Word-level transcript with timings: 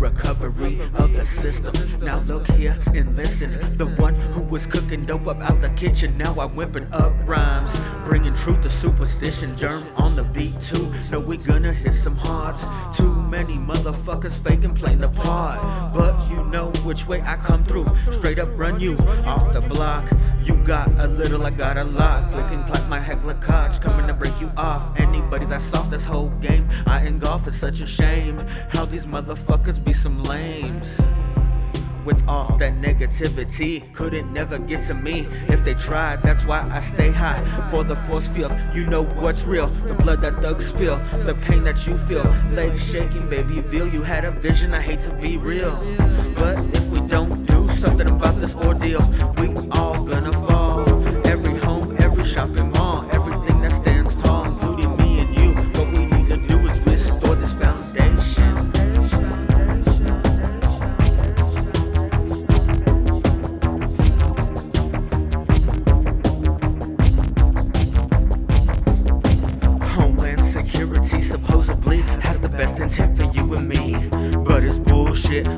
of 0.00 1.12
the 1.12 1.24
system. 1.26 1.74
Now 2.00 2.20
look 2.20 2.46
here 2.48 2.76
and 2.94 3.16
listen. 3.16 3.50
The 3.76 3.86
one 4.00 4.14
who 4.14 4.42
was 4.42 4.66
cooking 4.66 5.04
dope 5.06 5.26
up 5.26 5.40
out 5.40 5.60
the 5.60 5.70
kitchen, 5.70 6.16
now 6.16 6.34
I'm 6.38 6.54
whipping 6.54 6.86
up 6.92 7.12
rhymes. 7.26 7.70
Bringing 8.04 8.34
truth 8.34 8.62
to 8.62 8.70
superstition, 8.70 9.56
germ 9.56 9.84
on 9.96 10.14
the 10.16 10.22
beat 10.22 10.60
too. 10.60 10.92
Know 11.10 11.20
we 11.20 11.36
gonna 11.36 11.72
hit 11.72 11.94
some 11.94 12.16
hearts. 12.16 12.64
Too 12.96 13.12
many 13.22 13.54
motherfuckers 13.54 14.38
faking 14.42 14.74
playing 14.74 15.00
the 15.00 15.08
part. 15.08 15.60
But 15.92 16.30
you 16.30 16.44
know 16.44 16.70
which 16.84 17.06
way 17.06 17.20
I 17.22 17.36
come 17.36 17.64
through. 17.64 17.86
Straight 18.12 18.38
up 18.38 18.48
run 18.56 18.80
you 18.80 18.96
off 19.24 19.52
the 19.52 19.60
block. 19.60 20.08
You 20.44 20.54
got 20.64 20.88
a 20.98 21.06
little, 21.06 21.44
I 21.44 21.50
got 21.50 21.76
a 21.76 21.84
lot. 21.84 22.32
Click 22.32 22.46
and 22.52 22.64
clap 22.66 22.88
my 22.88 23.00
heckler 23.00 23.34
koch, 23.34 23.80
coming 23.80 24.06
to 24.06 24.14
break 24.14 24.38
you 24.40 24.50
off. 24.56 24.98
Anybody 25.28 25.44
that's 25.44 25.64
soft, 25.66 25.90
this 25.90 26.06
whole 26.06 26.30
game 26.40 26.66
I 26.86 27.02
engulf. 27.02 27.46
It's 27.46 27.58
such 27.58 27.80
a 27.80 27.86
shame 27.86 28.38
how 28.70 28.86
these 28.86 29.04
motherfuckers 29.04 29.76
be 29.84 29.92
some 29.92 30.22
lames 30.22 30.98
with 32.06 32.26
all 32.26 32.56
that 32.56 32.72
negativity. 32.80 33.92
Couldn't 33.92 34.32
never 34.32 34.58
get 34.58 34.80
to 34.84 34.94
me 34.94 35.26
if 35.48 35.62
they 35.66 35.74
tried. 35.74 36.22
That's 36.22 36.42
why 36.46 36.66
I 36.72 36.80
stay 36.80 37.10
high 37.10 37.44
for 37.70 37.84
the 37.84 37.96
force 38.08 38.26
field. 38.28 38.56
You 38.72 38.86
know 38.86 39.04
what's 39.20 39.42
real. 39.42 39.66
The 39.66 39.92
blood 39.92 40.22
that 40.22 40.40
thugs 40.40 40.64
spill, 40.64 40.96
the 41.26 41.34
pain 41.34 41.62
that 41.64 41.86
you 41.86 41.98
feel. 41.98 42.24
Legs 42.52 42.82
shaking, 42.90 43.28
baby, 43.28 43.60
feel 43.60 43.86
You 43.86 44.02
had 44.02 44.24
a 44.24 44.30
vision. 44.30 44.72
I 44.72 44.80
hate 44.80 45.00
to 45.00 45.10
be 45.10 45.36
real, 45.36 45.76
but 46.36 46.58
if 46.74 46.86
we 46.86 47.00
don't 47.00 47.44
do 47.44 47.68
something 47.76 48.08
about 48.08 48.40
this 48.40 48.54
ordeal, 48.54 49.06
we 49.36 49.54
all 49.72 50.02
gonna 50.04 50.32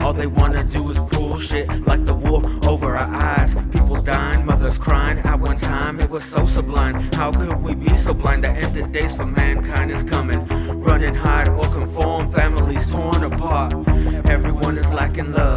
All 0.00 0.12
they 0.12 0.28
wanna 0.28 0.62
do 0.62 0.90
is 0.90 0.98
pull 1.10 1.40
shit 1.40 1.68
Like 1.86 2.04
the 2.04 2.14
war 2.14 2.40
over 2.68 2.96
our 2.96 3.12
eyes. 3.12 3.52
People 3.72 4.00
dying, 4.00 4.46
mothers 4.46 4.78
crying. 4.78 5.18
At 5.18 5.40
one 5.40 5.56
time, 5.56 5.98
it 5.98 6.08
was 6.08 6.22
so 6.22 6.46
sublime. 6.46 7.10
How 7.14 7.32
could 7.32 7.60
we 7.60 7.74
be 7.74 7.92
so 7.94 8.14
blind? 8.14 8.44
The 8.44 8.50
end 8.50 8.76
of 8.76 8.92
days 8.92 9.16
for 9.16 9.26
mankind 9.26 9.90
is 9.90 10.04
coming. 10.04 10.46
Run 10.80 11.02
and 11.02 11.16
hide 11.16 11.48
or 11.48 11.64
conform, 11.64 12.30
families 12.30 12.86
torn 12.86 13.24
apart. 13.24 13.72
Everyone 14.28 14.78
is 14.78 14.92
lacking 14.92 15.32
love. 15.32 15.55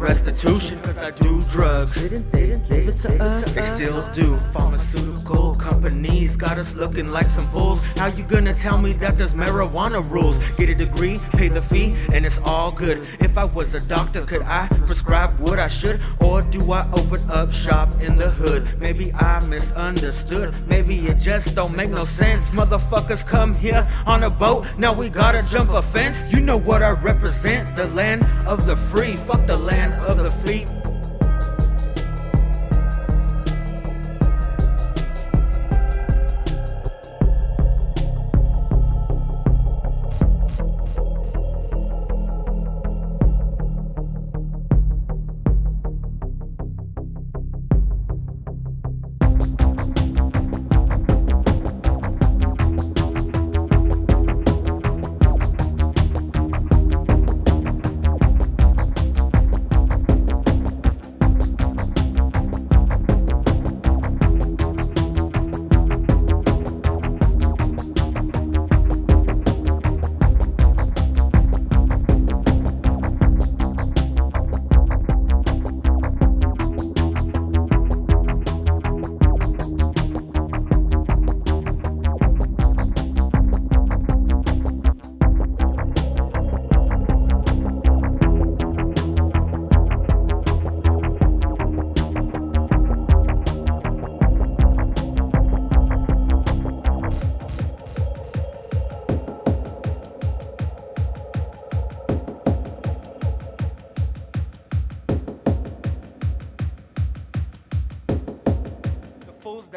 Restitution. 0.00 0.80
Cause 0.80 0.98
I 0.98 1.10
do 1.10 1.42
drugs. 1.50 1.94
Didn't 1.94 2.32
they 2.32 2.48
give 2.68 2.88
it 2.88 2.98
to 3.00 3.22
us? 3.22 3.52
They 3.52 3.62
still 3.62 4.02
do. 4.12 4.36
Pharmaceutical 4.52 5.54
companies 5.56 6.36
got 6.36 6.58
us 6.58 6.74
looking 6.74 7.10
like 7.10 7.26
some 7.26 7.44
fools. 7.44 7.84
How 7.96 8.06
you 8.06 8.24
gonna 8.24 8.54
tell 8.54 8.78
me 8.78 8.92
that 8.94 9.18
there's 9.18 9.34
marijuana 9.34 10.00
rules? 10.10 10.38
Get 10.56 10.70
a 10.70 10.74
degree, 10.74 11.18
pay 11.32 11.48
the 11.48 11.60
fee, 11.60 11.94
and 12.12 12.24
it's 12.24 12.38
all 12.44 12.72
good. 12.72 13.06
If 13.20 13.36
I 13.36 13.44
was 13.44 13.74
a 13.74 13.86
doctor, 13.86 14.24
could 14.24 14.42
I 14.42 14.66
prescribe 14.86 15.38
what 15.38 15.58
I 15.58 15.68
should? 15.68 16.00
Or 16.20 16.42
do 16.42 16.72
I 16.72 16.88
open 16.92 17.20
up 17.30 17.52
shop 17.52 17.92
in 18.00 18.16
the 18.16 18.30
hood? 18.30 18.80
Maybe 18.80 19.12
I 19.14 19.44
misunderstood. 19.46 20.54
Maybe 20.66 21.06
it 21.08 21.18
just 21.18 21.54
don't 21.54 21.76
make 21.76 21.90
no 21.90 22.04
sense. 22.04 22.48
Motherfuckers 22.50 23.26
come 23.26 23.54
here 23.54 23.86
on 24.06 24.24
a 24.24 24.30
boat. 24.30 24.66
Now 24.78 24.92
we 24.92 25.08
gotta 25.10 25.42
jump 25.50 25.70
a 25.70 25.82
fence. 25.82 26.32
You 26.32 26.40
know 26.40 26.58
what 26.58 26.82
I 26.82 26.92
represent? 26.92 27.76
The 27.76 27.86
land 27.88 28.24
of 28.46 28.66
the 28.66 28.76
free. 28.76 29.16
Fuck 29.16 29.46
the 29.46 29.58
land 29.58 29.89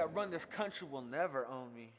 that 0.04 0.14
run 0.14 0.30
this 0.30 0.46
country 0.46 0.86
will 0.90 1.02
never 1.02 1.48
own 1.48 1.74
me. 1.74 1.94